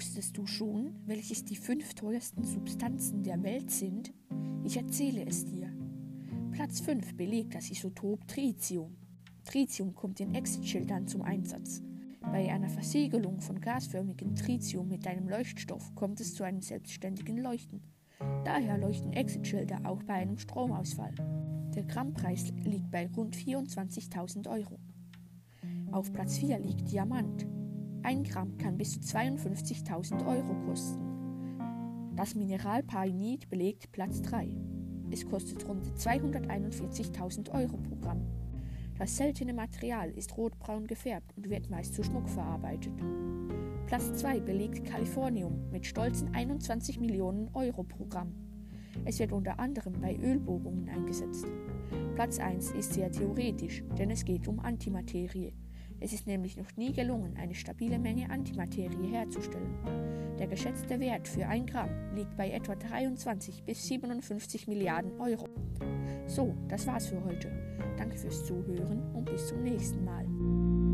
du 0.00 0.46
schon, 0.46 0.94
welches 1.04 1.44
die 1.44 1.56
fünf 1.56 1.92
teuersten 1.92 2.42
Substanzen 2.42 3.22
der 3.22 3.42
Welt 3.42 3.70
sind? 3.70 4.14
Ich 4.64 4.78
erzähle 4.78 5.26
es 5.26 5.44
dir. 5.44 5.70
Platz 6.52 6.80
5 6.80 7.16
belegt 7.16 7.54
das 7.54 7.70
Isotop 7.70 8.26
Tritium. 8.26 8.96
Tritium 9.44 9.94
kommt 9.94 10.20
in 10.20 10.34
Exit-Schildern 10.34 11.06
zum 11.06 11.20
Einsatz. 11.20 11.82
Bei 12.22 12.50
einer 12.50 12.70
Versiegelung 12.70 13.40
von 13.40 13.60
gasförmigem 13.60 14.34
Tritium 14.34 14.88
mit 14.88 15.06
einem 15.06 15.28
Leuchtstoff 15.28 15.94
kommt 15.94 16.18
es 16.20 16.34
zu 16.34 16.44
einem 16.44 16.62
selbstständigen 16.62 17.36
Leuchten. 17.36 17.82
Daher 18.44 18.78
leuchten 18.78 19.12
Exit-Schilder 19.12 19.80
auch 19.84 20.02
bei 20.04 20.14
einem 20.14 20.38
Stromausfall. 20.38 21.14
Der 21.74 21.84
Grammpreis 21.84 22.52
liegt 22.64 22.90
bei 22.90 23.06
rund 23.14 23.36
24.000 23.36 24.48
Euro. 24.48 24.78
Auf 25.92 26.10
Platz 26.10 26.38
4 26.38 26.58
liegt 26.58 26.90
Diamant. 26.90 27.46
Ein 28.02 28.24
Gramm 28.24 28.56
kann 28.56 28.78
bis 28.78 28.92
zu 28.92 29.00
52.000 29.00 30.26
Euro 30.26 30.54
kosten. 30.66 31.04
Das 32.16 32.34
Mineral 32.34 32.82
Painit 32.82 33.50
belegt 33.50 33.92
Platz 33.92 34.22
3. 34.22 34.56
Es 35.10 35.28
kostet 35.28 35.68
rund 35.68 35.86
241.000 35.86 37.50
Euro 37.50 37.76
pro 37.76 37.96
Gramm. 37.96 38.22
Das 38.98 39.18
seltene 39.18 39.52
Material 39.52 40.10
ist 40.10 40.34
rotbraun 40.36 40.86
gefärbt 40.86 41.36
und 41.36 41.50
wird 41.50 41.68
meist 41.68 41.94
zu 41.94 42.02
Schmuck 42.02 42.28
verarbeitet. 42.28 42.94
Platz 43.86 44.14
2 44.14 44.40
belegt 44.40 44.86
Kalifornium 44.86 45.70
mit 45.70 45.84
stolzen 45.84 46.34
21 46.34 47.00
Millionen 47.00 47.50
Euro 47.52 47.82
pro 47.82 48.06
Gramm. 48.06 48.32
Es 49.04 49.18
wird 49.18 49.32
unter 49.32 49.58
anderem 49.58 49.92
bei 50.00 50.16
Ölbohrungen 50.16 50.88
eingesetzt. 50.88 51.46
Platz 52.14 52.38
1 52.38 52.72
ist 52.72 52.94
sehr 52.94 53.12
theoretisch, 53.12 53.84
denn 53.98 54.10
es 54.10 54.24
geht 54.24 54.48
um 54.48 54.58
Antimaterie. 54.58 55.52
Es 56.00 56.14
ist 56.14 56.26
nämlich 56.26 56.56
noch 56.56 56.76
nie 56.76 56.92
gelungen, 56.92 57.36
eine 57.36 57.54
stabile 57.54 57.98
Menge 57.98 58.30
Antimaterie 58.30 59.10
herzustellen. 59.10 59.74
Der 60.38 60.46
geschätzte 60.46 60.98
Wert 60.98 61.28
für 61.28 61.46
ein 61.46 61.66
Gramm 61.66 61.90
liegt 62.14 62.36
bei 62.36 62.50
etwa 62.50 62.74
23 62.74 63.64
bis 63.64 63.86
57 63.86 64.66
Milliarden 64.66 65.20
Euro. 65.20 65.46
So, 66.26 66.56
das 66.68 66.86
war's 66.86 67.06
für 67.06 67.22
heute. 67.22 67.50
Danke 67.98 68.16
fürs 68.16 68.46
Zuhören 68.46 69.14
und 69.14 69.26
bis 69.26 69.48
zum 69.48 69.62
nächsten 69.62 70.02
Mal. 70.04 70.89